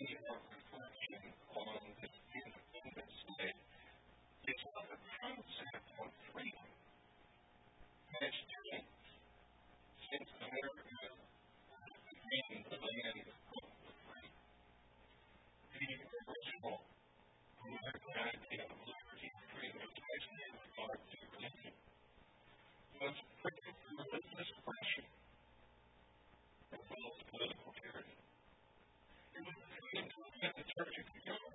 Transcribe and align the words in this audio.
relationship 0.00 0.38
at 30.44 30.54
the 30.56 30.64
church 30.76 30.94
if 30.98 31.06
you 31.14 31.22
go 31.26 31.47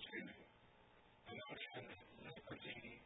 چین 0.00 0.26
ہمارے 1.26 3.05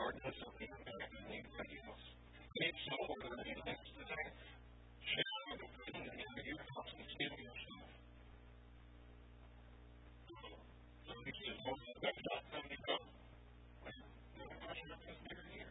regardless 0.00 0.40
of 0.48 0.52
the 0.56 0.64
impact 0.64 1.12
on 1.12 1.28
anybody 1.28 1.76
else, 1.84 2.04
early 3.20 3.52
next 3.68 3.92
to 3.92 4.00
that. 4.00 4.32
Share 5.04 5.28
the 5.44 5.60
into 6.08 6.40
your 6.40 6.56
and 6.96 7.04
steal 7.04 7.36
your 7.36 7.52
stuff. 7.60 7.84
So 11.04 11.12
he 11.20 11.32
says, 11.36 11.60
well, 11.68 11.76
that's 12.00 12.22
not 12.32 12.40
coming 12.48 12.80
up. 12.88 13.04
Well, 13.84 13.92
no, 14.40 14.44
I'm 14.48 14.64
not 14.64 14.72
sure 14.72 14.96
if 15.04 15.20
they're 15.20 15.52
here. 15.52 15.68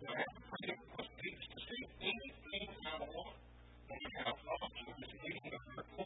I 0.00 0.16
have 0.16 0.32
freedom 0.48 0.80
of 0.96 1.04
to. 1.12 1.76
And 1.76 2.16
you 2.24 2.32
have 2.88 3.04
of 4.88 4.96
this 4.96 6.05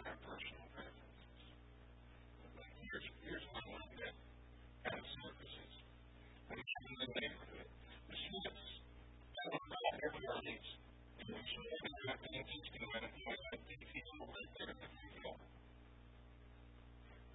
outside 0.00 0.16
our 0.16 0.20
personal 0.24 0.64
preferences. 0.72 1.44
Here's, 2.88 3.06
here's 3.20 3.44
one 3.52 3.68
like 3.68 3.92
that 4.00 4.16
services. 4.96 5.72
When 6.48 6.56
you're 6.56 6.84
in 6.88 6.96
the 7.04 7.08
neighborhood, 7.20 7.68
the 8.08 8.16
students 8.16 8.64
tell 8.80 9.50
them 9.52 9.64
about 9.68 9.94
everybody's 10.00 10.68
and 11.20 11.28
we 11.36 11.42
should 11.44 11.68
have 11.68 11.96
got 12.00 12.16
things 12.32 12.48
to 12.48 12.78
do 12.80 12.86
and 12.96 13.12
point 13.12 13.44
out 13.52 13.60
the 13.60 13.76
people 13.76 14.24
right 14.24 14.52
there 14.56 14.72
in 14.72 14.78
the 14.80 14.88
field. 14.88 15.40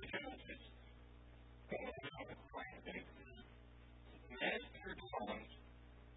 The 0.02 0.08
benefits 0.10 0.66
of 1.70 2.28
a 2.34 2.38
quiet 2.50 2.82
neighborhood. 2.82 3.46
Master 4.42 4.92
dawns 4.98 5.54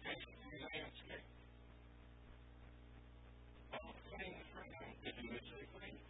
takes 0.01 0.25
the 0.33 0.57
landscape. 0.65 1.27
All 3.69 3.93
things 4.17 4.45
for 4.49 4.65
them 4.65 4.89
to 4.97 5.09
do 5.13 5.25
as 5.29 5.45
they 5.45 5.65
please. 5.77 6.09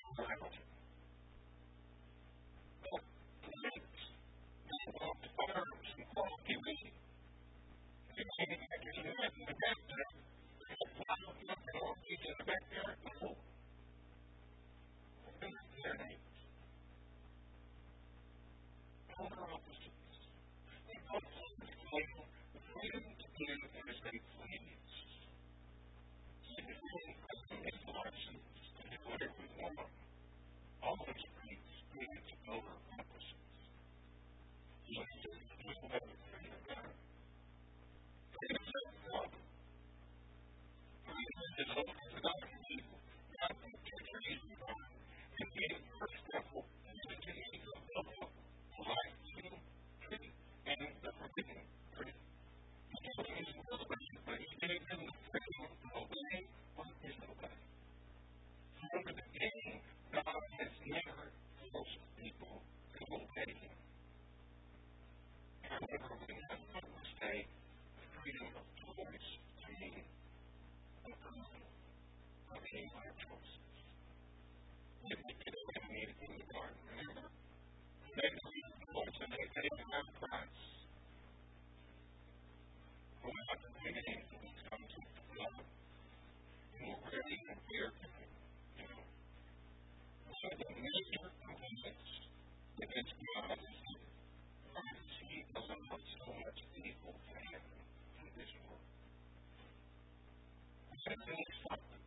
excitement. 101.51 102.03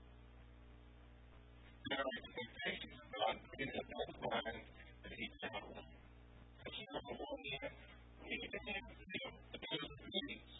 There 1.85 2.01
are 2.01 2.13
expectations 2.17 2.97
of 2.97 3.09
God 3.13 3.35
put 3.45 3.61
into 3.61 3.83
God's 3.85 4.17
mind 4.25 4.65
that 5.05 5.13
He 5.13 5.27
cannot 5.37 5.65
win. 5.69 5.85
And 5.85 6.73
the 6.89 7.13
one 7.13 7.41
hand, 7.45 7.77
we 8.25 8.33
need 8.33 8.49
to 8.49 8.61
you 8.65 9.29
the 9.53 9.59
best 9.61 9.85
of 9.85 10.01
meetings. 10.09 10.53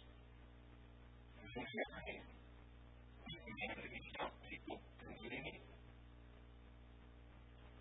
And 1.41 1.49
on 1.49 1.65
the 1.65 1.81
other 1.81 2.03
hand, 2.13 2.29
we 3.25 3.41
need 3.49 4.05
to 4.05 4.11
stop 4.13 4.33
people 4.53 4.77
from 5.01 5.13
doing 5.17 5.45
it. 5.49 5.65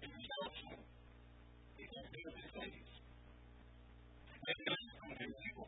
It 0.03 0.11
is 0.13 0.27
optional. 0.39 0.83
It 1.83 1.89
is 1.91 2.05
good 2.15 2.31
to 2.31 2.47
disease. 2.47 2.91
And 4.23 4.55
it 4.55 4.71
is 4.71 4.87
from 5.03 5.11
new 5.19 5.31
people. 5.35 5.67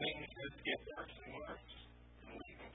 Things 0.00 0.28
just 0.32 0.56
get 0.64 0.80
worse 0.88 1.16
and 1.20 1.36
worse. 1.36 1.73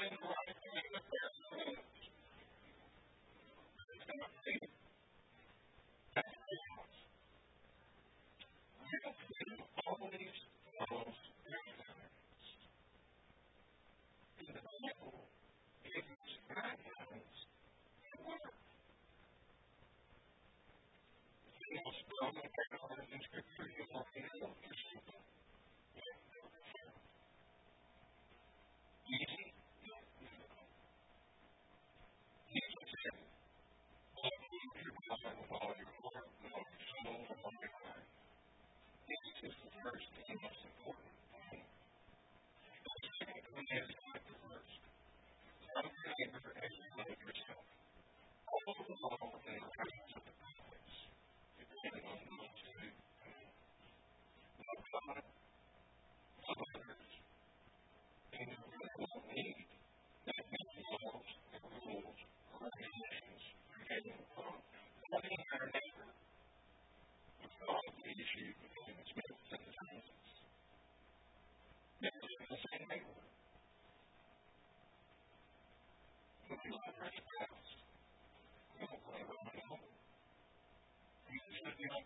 been 0.00 0.18
blocked. 0.22 0.39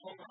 Hold 0.03 0.19
on. 0.21 0.30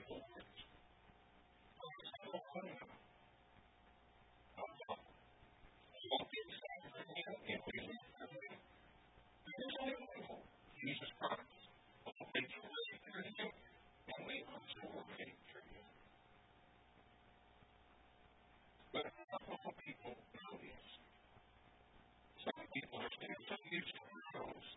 so 23.49 23.55
used 23.71 23.93
to 23.95 24.01
themselves 24.11 24.67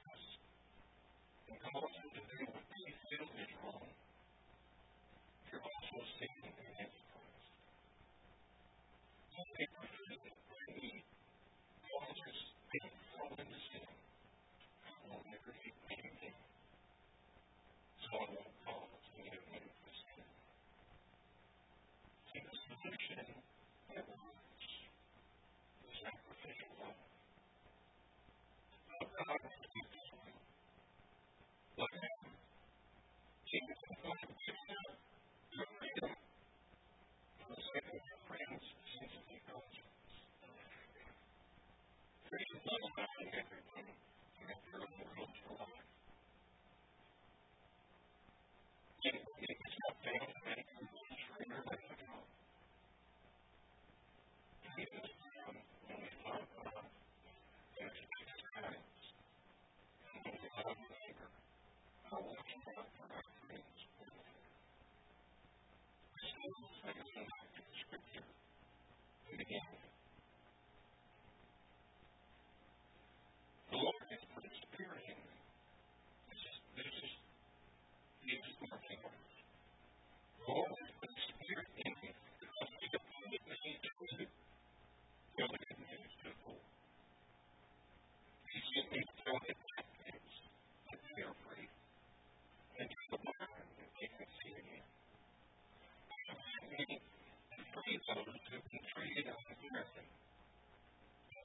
created 98.99 99.31
out 99.31 99.39
of 99.47 99.57
nothing. 99.71 100.09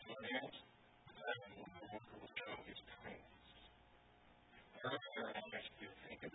Someone 0.02 0.26
else, 0.42 0.58
that 1.06 1.38
one 1.54 2.02
will 2.18 2.30
show 2.34 2.54
his 2.66 2.80
kindness. 2.90 3.46
Earlier, 4.82 5.26
I 5.30 5.38
asked 5.54 5.76
you 5.80 5.88
to 5.88 5.96
think 6.08 6.22
about. 6.26 6.33